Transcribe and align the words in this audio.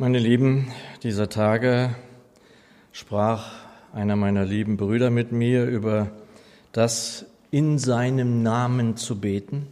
Meine 0.00 0.20
Lieben, 0.20 0.70
dieser 1.02 1.28
Tage 1.28 1.92
sprach 2.92 3.50
einer 3.92 4.14
meiner 4.14 4.44
lieben 4.44 4.76
Brüder 4.76 5.10
mit 5.10 5.32
mir 5.32 5.64
über 5.64 6.12
das 6.70 7.26
in 7.50 7.80
seinem 7.80 8.44
Namen 8.44 8.96
zu 8.96 9.18
beten. 9.20 9.66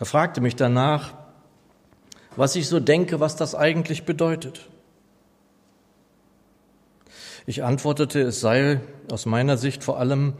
Er 0.00 0.06
fragte 0.06 0.40
mich 0.40 0.56
danach, 0.56 1.14
was 2.34 2.56
ich 2.56 2.66
so 2.66 2.80
denke, 2.80 3.20
was 3.20 3.36
das 3.36 3.54
eigentlich 3.54 4.02
bedeutet. 4.06 4.68
Ich 7.46 7.62
antwortete, 7.62 8.22
es 8.22 8.40
sei 8.40 8.80
aus 9.08 9.24
meiner 9.24 9.56
Sicht 9.56 9.84
vor 9.84 10.00
allem 10.00 10.32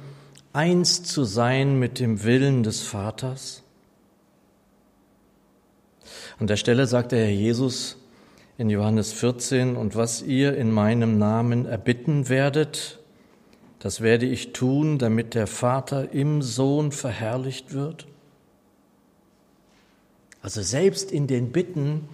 eins 0.52 1.04
zu 1.04 1.22
sein 1.22 1.78
mit 1.78 2.00
dem 2.00 2.24
Willen 2.24 2.64
des 2.64 2.82
Vaters. 2.82 3.62
An 6.40 6.48
der 6.48 6.56
Stelle 6.56 6.88
sagte 6.88 7.14
Herr 7.16 7.30
Jesus, 7.30 7.98
in 8.56 8.70
Johannes 8.70 9.12
14, 9.12 9.76
und 9.76 9.96
was 9.96 10.22
ihr 10.22 10.56
in 10.56 10.70
meinem 10.70 11.18
Namen 11.18 11.66
erbitten 11.66 12.28
werdet, 12.28 13.00
das 13.80 14.00
werde 14.00 14.26
ich 14.26 14.52
tun, 14.52 14.98
damit 14.98 15.34
der 15.34 15.46
Vater 15.46 16.12
im 16.12 16.40
Sohn 16.40 16.92
verherrlicht 16.92 17.74
wird. 17.74 18.06
Also 20.40 20.62
selbst 20.62 21.10
in 21.10 21.26
den 21.26 21.52
Bitten, 21.52 22.08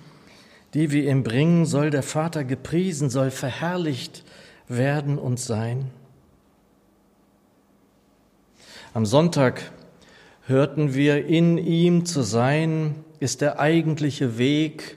die 0.73 0.91
wir 0.91 1.11
ihm 1.11 1.23
bringen, 1.23 1.67
soll 1.67 1.91
der 1.91 2.03
Vater 2.03 2.45
gepriesen, 2.45 3.11
soll 3.11 3.31
verherrlicht 3.31 4.25
werden 4.67 5.19
und 5.19 5.39
sein. 5.39 5.91
Am 8.95 9.05
Sonntag 9.05 9.71
hörten 10.47 10.95
wir, 10.95 11.27
in 11.27 11.59
ihm 11.59 12.07
zu 12.07 12.23
sein, 12.23 13.05
ist 13.21 13.41
der 13.41 13.61
eigentliche 13.61 14.39
Weg, 14.39 14.97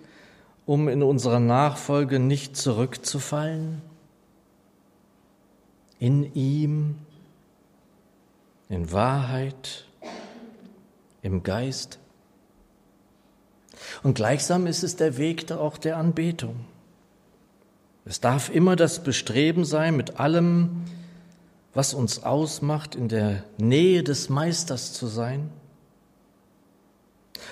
um 0.65 0.87
in 0.87 1.03
unserer 1.03 1.39
Nachfolge 1.39 2.19
nicht 2.19 2.55
zurückzufallen? 2.55 3.81
In 5.99 6.33
ihm, 6.33 6.95
in 8.69 8.91
Wahrheit, 8.91 9.85
im 11.21 11.43
Geist. 11.43 11.99
Und 14.03 14.15
gleichsam 14.15 14.67
ist 14.67 14.83
es 14.83 14.95
der 14.95 15.17
Weg 15.17 15.51
auch 15.51 15.77
der 15.77 15.97
Anbetung. 15.97 16.65
Es 18.05 18.19
darf 18.19 18.49
immer 18.49 18.75
das 18.75 19.03
Bestreben 19.03 19.63
sein, 19.63 19.95
mit 19.95 20.19
allem, 20.19 20.83
was 21.73 21.93
uns 21.93 22.23
ausmacht, 22.23 22.95
in 22.95 23.07
der 23.07 23.43
Nähe 23.57 24.03
des 24.03 24.29
Meisters 24.29 24.93
zu 24.93 25.07
sein. 25.07 25.49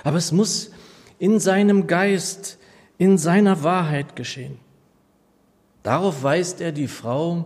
Aber 0.03 0.18
es 0.18 0.31
muss 0.31 0.72
in 1.20 1.40
seinem 1.40 1.88
Geist 1.88 2.58
in 3.02 3.17
seiner 3.17 3.63
Wahrheit 3.63 4.16
geschehen. 4.16 4.59
Darauf 5.81 6.21
weist 6.21 6.61
er 6.61 6.71
die 6.71 6.88
Frau 6.88 7.45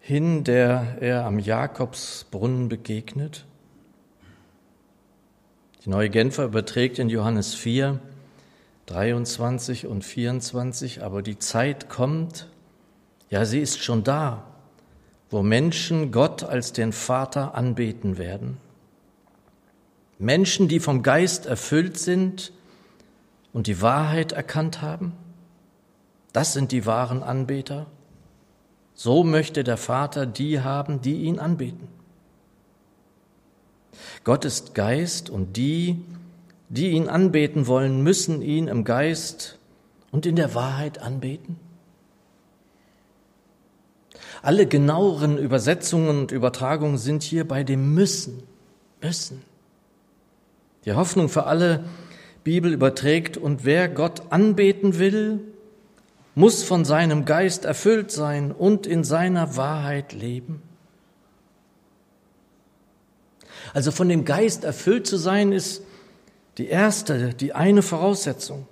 hin, 0.00 0.42
der 0.42 0.96
er 1.00 1.24
am 1.24 1.38
Jakobsbrunnen 1.38 2.68
begegnet. 2.68 3.44
Die 5.84 5.88
neue 5.88 6.10
Genfer 6.10 6.46
überträgt 6.46 6.98
in 6.98 7.10
Johannes 7.10 7.54
4, 7.54 8.00
23 8.86 9.86
und 9.86 10.04
24, 10.04 11.04
aber 11.04 11.22
die 11.22 11.38
Zeit 11.38 11.88
kommt, 11.88 12.48
ja, 13.28 13.44
sie 13.44 13.60
ist 13.60 13.80
schon 13.80 14.02
da, 14.02 14.46
wo 15.30 15.42
Menschen 15.42 16.10
Gott 16.10 16.42
als 16.42 16.72
den 16.72 16.92
Vater 16.92 17.54
anbeten 17.54 18.18
werden. 18.18 18.56
Menschen, 20.18 20.66
die 20.66 20.80
vom 20.80 21.04
Geist 21.04 21.46
erfüllt 21.46 22.00
sind 22.00 22.52
und 23.52 23.66
die 23.66 23.82
Wahrheit 23.82 24.32
erkannt 24.32 24.82
haben? 24.82 25.12
Das 26.32 26.52
sind 26.52 26.72
die 26.72 26.86
wahren 26.86 27.22
Anbeter. 27.22 27.86
So 28.94 29.24
möchte 29.24 29.64
der 29.64 29.76
Vater 29.76 30.26
die 30.26 30.60
haben, 30.60 31.00
die 31.00 31.22
ihn 31.22 31.38
anbeten. 31.38 31.88
Gott 34.24 34.44
ist 34.44 34.74
Geist 34.74 35.30
und 35.30 35.56
die, 35.56 36.04
die 36.68 36.90
ihn 36.90 37.08
anbeten 37.08 37.66
wollen, 37.66 38.02
müssen 38.02 38.42
ihn 38.42 38.68
im 38.68 38.84
Geist 38.84 39.58
und 40.12 40.26
in 40.26 40.36
der 40.36 40.54
Wahrheit 40.54 41.00
anbeten. 41.00 41.58
Alle 44.42 44.66
genaueren 44.66 45.36
Übersetzungen 45.36 46.20
und 46.20 46.32
Übertragungen 46.32 46.98
sind 46.98 47.22
hier 47.22 47.46
bei 47.46 47.64
dem 47.64 47.94
Müssen, 47.94 48.42
Müssen. 49.02 49.42
Die 50.84 50.92
Hoffnung 50.92 51.28
für 51.28 51.44
alle 51.44 51.84
Bibel 52.44 52.72
überträgt. 52.72 53.36
Und 53.36 53.64
wer 53.64 53.88
Gott 53.88 54.30
anbeten 54.30 54.98
will, 54.98 55.40
muss 56.34 56.62
von 56.62 56.84
seinem 56.84 57.24
Geist 57.24 57.64
erfüllt 57.64 58.10
sein 58.10 58.52
und 58.52 58.86
in 58.86 59.04
seiner 59.04 59.56
Wahrheit 59.56 60.12
leben. 60.12 60.62
Also 63.72 63.90
von 63.92 64.08
dem 64.08 64.24
Geist 64.24 64.64
erfüllt 64.64 65.06
zu 65.06 65.16
sein, 65.16 65.52
ist 65.52 65.82
die 66.58 66.68
erste, 66.68 67.34
die 67.34 67.52
eine 67.52 67.82
Voraussetzung. 67.82 68.66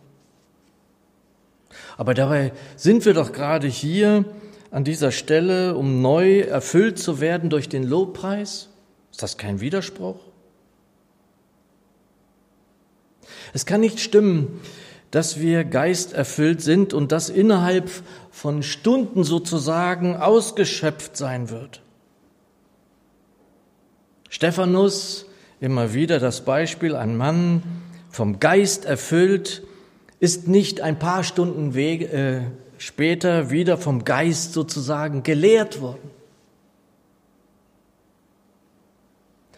Aber 1.96 2.14
dabei 2.14 2.52
sind 2.76 3.04
wir 3.04 3.14
doch 3.14 3.32
gerade 3.32 3.66
hier 3.66 4.24
an 4.70 4.84
dieser 4.84 5.10
Stelle, 5.12 5.76
um 5.76 6.02
neu 6.02 6.40
erfüllt 6.40 6.98
zu 6.98 7.20
werden 7.20 7.50
durch 7.50 7.68
den 7.68 7.84
Lobpreis. 7.84 8.68
Ist 9.10 9.22
das 9.22 9.36
kein 9.36 9.60
Widerspruch? 9.60 10.20
Es 13.52 13.66
kann 13.66 13.80
nicht 13.80 14.00
stimmen, 14.00 14.60
dass 15.10 15.40
wir 15.40 15.64
geisterfüllt 15.64 16.60
sind 16.60 16.92
und 16.92 17.12
das 17.12 17.30
innerhalb 17.30 17.90
von 18.30 18.62
Stunden 18.62 19.24
sozusagen 19.24 20.16
ausgeschöpft 20.16 21.16
sein 21.16 21.50
wird. 21.50 21.80
Stephanus, 24.28 25.26
immer 25.60 25.94
wieder 25.94 26.18
das 26.18 26.42
Beispiel, 26.44 26.94
ein 26.94 27.16
Mann 27.16 27.62
vom 28.10 28.38
Geist 28.38 28.84
erfüllt, 28.84 29.62
ist 30.20 30.48
nicht 30.48 30.80
ein 30.80 30.98
paar 30.98 31.24
Stunden 31.24 31.74
Wege, 31.74 32.06
äh, 32.06 32.40
später 32.76 33.50
wieder 33.50 33.78
vom 33.78 34.04
Geist 34.04 34.52
sozusagen 34.52 35.22
gelehrt 35.22 35.80
worden. 35.80 36.10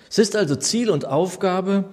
Es 0.09 0.19
ist 0.19 0.37
also 0.37 0.57
Ziel 0.57 0.91
und 0.91 1.05
Aufgabe, 1.05 1.85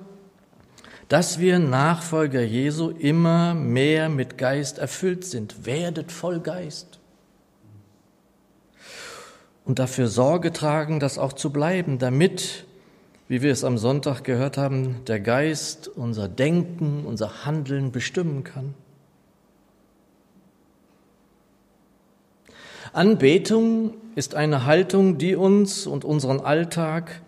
dass 1.07 1.39
wir 1.39 1.59
Nachfolger 1.59 2.41
Jesu 2.41 2.89
immer 2.89 3.53
mehr 3.53 4.09
mit 4.09 4.37
Geist 4.37 4.77
erfüllt 4.77 5.23
sind. 5.23 5.65
Werdet 5.65 6.11
voll 6.11 6.39
Geist. 6.39 6.99
Und 9.63 9.79
dafür 9.79 10.07
Sorge 10.07 10.51
tragen, 10.51 10.99
das 10.99 11.17
auch 11.17 11.33
zu 11.33 11.51
bleiben, 11.51 11.97
damit, 11.97 12.65
wie 13.27 13.41
wir 13.41 13.51
es 13.51 13.63
am 13.63 13.77
Sonntag 13.77 14.23
gehört 14.23 14.57
haben, 14.57 15.03
der 15.05 15.19
Geist 15.19 15.87
unser 15.87 16.27
Denken, 16.27 17.05
unser 17.05 17.45
Handeln 17.45 17.91
bestimmen 17.91 18.43
kann. 18.43 18.73
Anbetung 22.93 23.93
ist 24.15 24.35
eine 24.35 24.65
Haltung, 24.65 25.17
die 25.17 25.35
uns 25.35 25.85
und 25.85 26.03
unseren 26.03 26.39
Alltag 26.39 27.21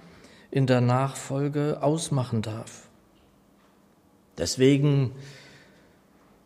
in 0.52 0.66
der 0.66 0.82
Nachfolge 0.82 1.80
ausmachen 1.82 2.42
darf. 2.42 2.89
Deswegen 4.40 5.12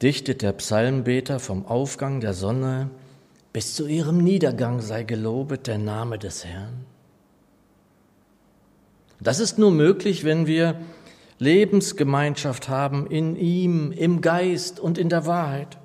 dichtet 0.01 0.41
der 0.41 0.51
Psalmbeter 0.53 1.39
vom 1.39 1.65
Aufgang 1.65 2.19
der 2.19 2.33
Sonne 2.33 2.89
bis 3.53 3.75
zu 3.75 3.87
ihrem 3.87 4.17
Niedergang 4.17 4.81
sei 4.81 5.03
gelobet 5.03 5.67
der 5.67 5.77
Name 5.77 6.17
des 6.17 6.43
Herrn. 6.43 6.85
Das 9.21 9.39
ist 9.39 9.57
nur 9.57 9.71
möglich, 9.71 10.25
wenn 10.25 10.47
wir 10.47 10.81
Lebensgemeinschaft 11.39 12.67
haben 12.67 13.07
in 13.07 13.35
ihm, 13.35 13.91
im 13.91 14.21
Geist 14.21 14.79
und 14.79 14.97
in 14.97 15.09
der 15.09 15.25
Wahrheit. 15.25 15.77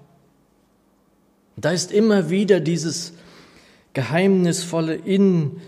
Da 1.56 1.70
ist 1.70 1.92
immer 1.92 2.30
wieder 2.30 2.60
dieses 2.60 3.12
geheimnisvolle 3.92 4.94
In, 4.94 5.60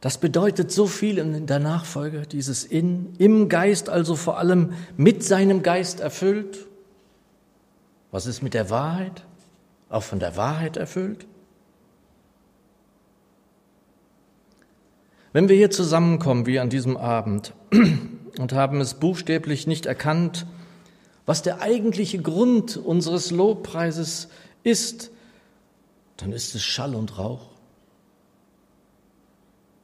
das 0.00 0.18
bedeutet 0.18 0.70
so 0.70 0.86
viel 0.86 1.18
in 1.18 1.46
der 1.46 1.58
Nachfolge, 1.58 2.22
dieses 2.22 2.64
in, 2.64 3.14
im 3.18 3.48
Geist, 3.48 3.88
also 3.88 4.14
vor 4.14 4.38
allem 4.38 4.74
mit 4.96 5.24
seinem 5.24 5.62
Geist 5.62 6.00
erfüllt. 6.00 6.66
Was 8.12 8.26
ist 8.26 8.42
mit 8.42 8.54
der 8.54 8.70
Wahrheit? 8.70 9.24
Auch 9.88 10.04
von 10.04 10.20
der 10.20 10.36
Wahrheit 10.36 10.76
erfüllt? 10.76 11.26
Wenn 15.32 15.48
wir 15.48 15.56
hier 15.56 15.70
zusammenkommen, 15.70 16.46
wie 16.46 16.58
an 16.58 16.70
diesem 16.70 16.96
Abend, 16.96 17.52
und 18.38 18.52
haben 18.52 18.80
es 18.80 18.94
buchstäblich 18.94 19.66
nicht 19.66 19.84
erkannt, 19.84 20.46
was 21.26 21.42
der 21.42 21.60
eigentliche 21.60 22.22
Grund 22.22 22.76
unseres 22.76 23.30
Lobpreises 23.30 24.28
ist, 24.62 25.10
dann 26.16 26.32
ist 26.32 26.54
es 26.54 26.62
Schall 26.62 26.94
und 26.94 27.18
Rauch. 27.18 27.57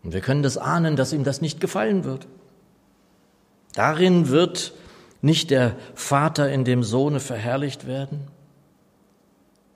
Und 0.04 0.12
wir 0.12 0.20
können 0.20 0.42
das 0.42 0.58
ahnen, 0.58 0.96
dass 0.96 1.12
ihm 1.12 1.24
das 1.24 1.40
nicht 1.40 1.60
gefallen 1.60 2.04
wird. 2.04 2.28
Darin 3.72 4.28
wird 4.28 4.74
nicht 5.22 5.50
der 5.50 5.76
Vater 5.94 6.52
in 6.52 6.64
dem 6.64 6.84
Sohne 6.84 7.18
verherrlicht 7.18 7.86
werden. 7.86 8.28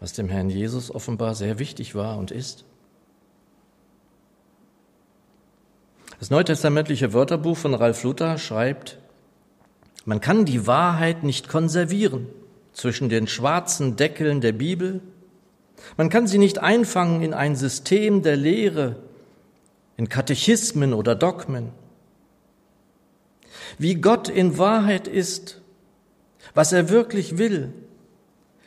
was 0.00 0.12
dem 0.12 0.28
Herrn 0.28 0.48
Jesus 0.48 0.94
offenbar 0.94 1.34
sehr 1.34 1.58
wichtig 1.58 1.94
war 1.94 2.18
und 2.18 2.30
ist. 2.30 2.64
Das 6.20 6.30
neutestamentliche 6.30 7.12
Wörterbuch 7.12 7.56
von 7.56 7.74
Ralf 7.74 8.02
Luther 8.02 8.38
schreibt, 8.38 8.98
man 10.04 10.20
kann 10.20 10.44
die 10.44 10.66
Wahrheit 10.66 11.22
nicht 11.22 11.48
konservieren 11.48 12.28
zwischen 12.72 13.08
den 13.08 13.26
schwarzen 13.26 13.96
Deckeln 13.96 14.40
der 14.40 14.52
Bibel. 14.52 15.00
Man 15.96 16.10
kann 16.10 16.26
sie 16.26 16.38
nicht 16.38 16.58
einfangen 16.58 17.22
in 17.22 17.34
ein 17.34 17.56
System 17.56 18.22
der 18.22 18.36
Lehre, 18.36 18.96
in 19.98 20.08
Katechismen 20.08 20.94
oder 20.94 21.14
Dogmen. 21.14 21.72
Wie 23.76 23.96
Gott 23.96 24.28
in 24.30 24.56
Wahrheit 24.56 25.06
ist, 25.06 25.60
was 26.54 26.72
er 26.72 26.88
wirklich 26.88 27.36
will, 27.36 27.74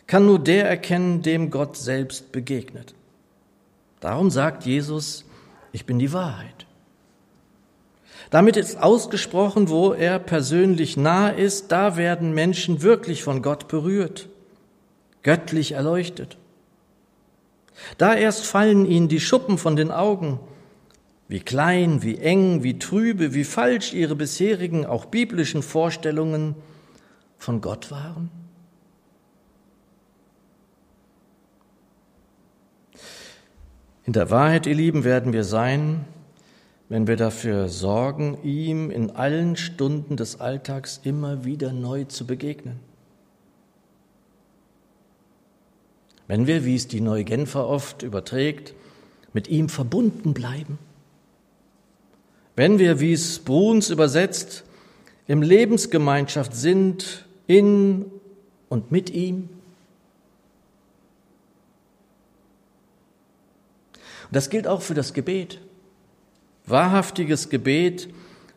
kann 0.06 0.26
nur 0.26 0.40
der 0.40 0.70
erkennen, 0.70 1.22
dem 1.22 1.50
Gott 1.50 1.78
selbst 1.78 2.32
begegnet. 2.34 2.94
Darum 4.02 4.30
sagt 4.30 4.66
Jesus, 4.66 5.24
ich 5.72 5.86
bin 5.86 6.00
die 6.00 6.12
Wahrheit. 6.12 6.66
Damit 8.30 8.58
ist 8.58 8.78
ausgesprochen, 8.78 9.70
wo 9.70 9.94
er 9.94 10.20
persönlich 10.20 10.98
nahe 10.98 11.34
ist, 11.34 11.72
da 11.72 11.96
werden 11.96 12.34
Menschen 12.34 12.82
wirklich 12.82 13.24
von 13.24 13.42
Gott 13.42 13.70
berührt, 13.70 14.28
göttlich 15.24 15.74
erleuchtet. 15.74 16.38
Da 17.98 18.16
erst 18.16 18.46
fallen 18.46 18.86
ihnen 18.86 19.08
die 19.08 19.20
Schuppen 19.20 19.58
von 19.58 19.76
den 19.76 19.92
Augen, 19.92 20.40
wie 21.32 21.40
klein, 21.40 22.04
wie 22.04 22.18
eng, 22.18 22.62
wie 22.62 22.78
trübe, 22.78 23.34
wie 23.34 23.46
falsch 23.46 23.94
ihre 23.94 24.18
bisherigen, 24.18 24.86
auch 24.86 25.06
biblischen 25.06 25.64
Vorstellungen 25.64 26.56
von 27.38 27.62
Gott 27.62 27.90
waren. 27.90 28.30
In 34.04 34.12
der 34.12 34.30
Wahrheit, 34.30 34.66
ihr 34.66 34.76
Lieben, 34.76 35.06
werden 35.06 35.32
wir 35.32 35.46
sein, 35.46 36.04
wenn 36.90 37.08
wir 37.08 37.16
dafür 37.16 37.70
sorgen, 37.70 38.38
ihm 38.44 38.92
in 38.92 39.12
allen 39.12 39.56
Stunden 39.56 40.18
des 40.18 40.42
Alltags 40.42 41.00
immer 41.02 41.46
wieder 41.46 41.72
neu 41.72 42.04
zu 42.04 42.28
begegnen. 42.28 42.82
Wenn 46.28 46.46
wir, 46.46 46.66
wie 46.66 46.76
es 46.76 46.90
die 46.90 47.00
Neue 47.00 47.24
Genfer 47.24 47.70
oft 47.70 48.04
überträgt, 48.04 48.74
mit 49.32 49.48
ihm 49.48 49.70
verbunden 49.70 50.34
bleiben. 50.34 50.78
Wenn 52.62 52.78
wir, 52.78 53.00
wie 53.00 53.14
es 53.14 53.40
Bruns 53.40 53.90
übersetzt, 53.90 54.64
im 55.26 55.42
Lebensgemeinschaft 55.42 56.54
sind, 56.54 57.26
in 57.48 58.06
und 58.70 58.92
mit 58.92 59.10
ihm. 59.10 59.50
Und 63.96 64.36
das 64.36 64.52
gilt 64.52 64.68
auch 64.68 64.84
für 64.84 64.94
das 64.94 65.16
Gebet. 65.16 65.60
Wahrhaftiges 66.68 67.50
Gebet 67.50 68.10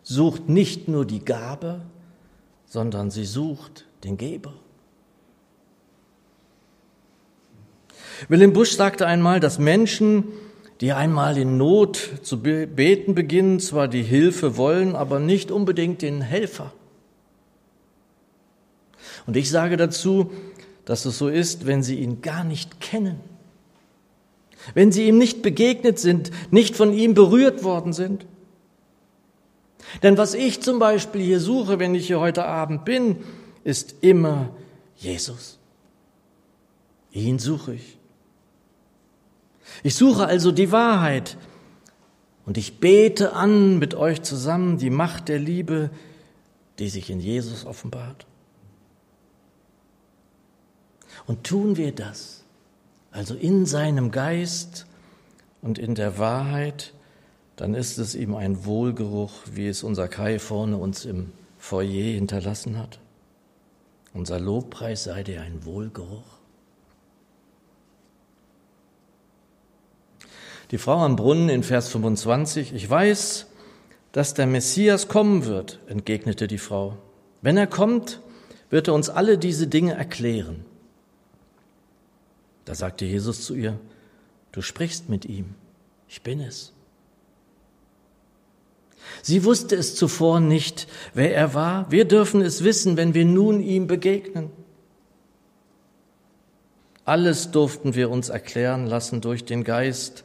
sucht 0.03 0.51
nicht 0.51 0.87
nur 0.87 1.07
die 1.07 1.25
Gabe, 1.25 1.81
sondern 2.67 3.11
sie 3.11 3.25
sucht 3.25 3.87
den 4.05 4.19
Geber. 4.19 4.53
Wilhelm 8.29 8.53
Busch 8.53 8.73
sagte 8.73 9.07
einmal, 9.07 9.41
dass 9.41 9.59
Menschen, 9.59 10.25
die 10.81 10.93
einmal 10.93 11.37
in 11.39 11.57
Not 11.57 12.11
zu 12.23 12.41
beten 12.41 13.15
beginnen, 13.15 13.61
zwar 13.61 13.89
die 13.89 14.03
Hilfe 14.03 14.57
wollen, 14.57 14.97
aber 14.97 15.21
nicht 15.21 15.51
unbedingt 15.51 16.03
den 16.03 16.21
Helfer. 16.21 16.73
Und 19.27 19.37
ich 19.37 19.51
sage 19.51 19.77
dazu, 19.77 20.31
dass 20.85 21.05
es 21.05 21.17
so 21.17 21.29
ist, 21.29 21.67
wenn 21.67 21.83
sie 21.83 22.01
ihn 22.01 22.21
gar 22.21 22.45
nicht 22.45 22.81
kennen 22.81 23.21
wenn 24.73 24.93
sie 24.93 25.07
ihm 25.07 25.19
nicht 25.19 25.43
begegnet 25.43 25.99
sind, 25.99 26.31
nicht 26.51 26.77
von 26.77 26.95
ihm 26.95 27.13
berührt 27.13 27.65
worden 27.65 27.93
sind. 27.93 28.25
Denn 30.03 30.17
was 30.17 30.33
ich 30.33 30.63
zum 30.63 30.79
Beispiel 30.79 31.23
hier 31.23 31.41
suche, 31.41 31.79
wenn 31.79 31.95
ich 31.95 32.07
hier 32.07 32.21
heute 32.21 32.47
Abend 32.47 32.85
bin, 32.85 33.17
ist 33.65 33.97
immer 34.01 34.49
Jesus. 34.97 35.59
Ihn 37.13 37.39
suche 37.39 37.75
ich. 37.75 37.99
Ich 39.83 39.95
suche 39.95 40.27
also 40.27 40.53
die 40.53 40.73
Wahrheit 40.73 41.37
und 42.47 42.59
ich 42.59 42.81
bete 42.81 43.33
an 43.33 43.79
mit 43.79 43.95
euch 43.95 44.23
zusammen 44.23 44.79
die 44.79 44.91
Macht 44.91 45.29
der 45.29 45.39
Liebe, 45.39 45.91
die 46.79 46.89
sich 46.89 47.11
in 47.11 47.21
Jesus 47.21 47.65
offenbart. 47.65 48.27
Und 51.27 51.45
tun 51.45 51.77
wir 51.77 51.93
das, 51.93 52.45
also 53.11 53.35
in 53.35 53.65
seinem 53.65 54.11
Geist 54.11 54.87
und 55.63 55.79
in 55.79 55.95
der 55.95 56.19
Wahrheit, 56.19 56.93
dann 57.57 57.75
ist 57.75 57.99
es 57.99 58.15
ihm 58.15 58.35
ein 58.35 58.65
Wohlgeruch, 58.65 59.33
wie 59.53 59.69
es 59.69 59.83
unser 59.83 60.09
Kai 60.09 60.39
vorne 60.39 60.77
uns 60.77 61.05
im 61.05 61.33
Foyer 61.57 62.15
hinterlassen 62.15 62.77
hat. 62.77 62.99
Unser 64.13 64.39
Lobpreis 64.39 65.05
sei 65.05 65.23
dir 65.23 65.41
ein 65.41 65.65
Wohlgeruch. 65.65 66.44
Die 70.75 70.79
Frau 70.79 71.05
am 71.05 71.15
Brunnen 71.15 71.51
in 71.51 71.63
Vers 71.63 71.89
25, 71.91 72.75
ich 72.75 72.91
weiß, 72.91 73.47
dass 74.11 74.35
der 74.35 74.49
Messias 74.49 75.07
kommen 75.07 75.45
wird, 75.45 75.79
entgegnete 75.87 76.49
die 76.49 76.59
Frau. 76.59 76.99
Wenn 77.43 77.57
er 77.57 77.69
kommt, 77.69 78.21
wird 78.71 78.89
er 78.89 78.95
uns 78.95 79.09
alle 79.09 79.39
diese 79.39 79.69
Dinge 79.69 79.95
erklären. 79.95 80.65
Da 82.65 82.75
sagte 82.75 83.05
Jesus 83.05 83.45
zu 83.45 83.55
ihr, 83.55 83.79
du 84.51 84.63
sprichst 84.63 85.09
mit 85.09 85.27
ihm, 85.27 85.55
ich 86.09 86.23
bin 86.23 86.41
es. 86.41 86.73
Sie 89.23 89.45
wusste 89.45 89.77
es 89.77 89.95
zuvor 89.95 90.41
nicht, 90.41 90.89
wer 91.13 91.37
er 91.37 91.55
war. 91.55 91.89
Wir 91.93 92.05
dürfen 92.05 92.41
es 92.41 92.65
wissen, 92.65 92.97
wenn 92.97 93.15
wir 93.15 93.25
nun 93.25 93.61
ihm 93.61 93.87
begegnen. 93.87 94.51
Alles 97.05 97.53
durften 97.53 97.95
wir 97.95 98.11
uns 98.11 98.29
erklären 98.29 98.89
lassen 98.89 99.21
durch 99.21 99.45
den 99.45 99.63
Geist, 99.63 100.25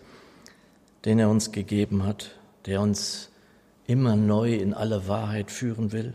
den 1.06 1.20
er 1.20 1.30
uns 1.30 1.52
gegeben 1.52 2.06
hat, 2.06 2.36
der 2.66 2.82
uns 2.82 3.30
immer 3.88 4.16
neu 4.16 4.54
in 4.56 4.74
alle 4.74 5.08
Wahrheit 5.08 5.52
führen 5.52 5.92
will. 5.92 6.14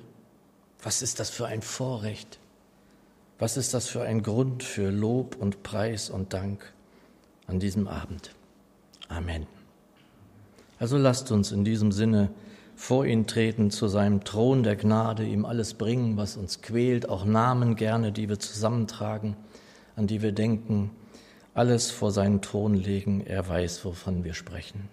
Was 0.82 1.02
ist 1.02 1.20
das 1.20 1.30
für 1.30 1.46
ein 1.46 1.62
Vorrecht? 1.62 2.38
Was 3.38 3.56
ist 3.56 3.74
das 3.74 3.88
für 3.88 4.02
ein 4.02 4.22
Grund 4.22 4.62
für 4.62 4.90
Lob 4.90 5.36
und 5.40 5.62
Preis 5.62 6.08
und 6.10 6.32
Dank 6.32 6.72
an 7.46 7.58
diesem 7.58 7.88
Abend? 7.88 8.34
Amen. 9.08 9.46
Also 10.78 10.96
lasst 10.98 11.32
uns 11.32 11.50
in 11.50 11.64
diesem 11.64 11.90
Sinne 11.90 12.30
vor 12.76 13.06
ihn 13.06 13.26
treten, 13.26 13.70
zu 13.70 13.88
seinem 13.88 14.24
Thron 14.24 14.62
der 14.62 14.76
Gnade, 14.76 15.24
ihm 15.24 15.44
alles 15.44 15.74
bringen, 15.74 16.16
was 16.16 16.36
uns 16.36 16.60
quält, 16.60 17.08
auch 17.08 17.24
Namen 17.24 17.76
gerne, 17.76 18.12
die 18.12 18.28
wir 18.28 18.38
zusammentragen, 18.38 19.36
an 19.96 20.06
die 20.06 20.22
wir 20.22 20.32
denken, 20.32 20.90
alles 21.54 21.90
vor 21.90 22.10
seinen 22.10 22.42
Thron 22.42 22.74
legen. 22.74 23.24
Er 23.24 23.48
weiß, 23.48 23.84
wovon 23.84 24.24
wir 24.24 24.34
sprechen. 24.34 24.88